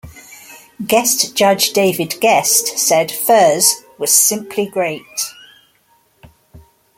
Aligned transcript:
Guest 0.87 1.35
judge 1.35 1.73
David 1.73 2.15
Gest 2.19 2.79
said 2.79 3.11
Furze 3.11 3.83
was 3.99 4.11
simply 4.11 4.65
great. 4.65 5.03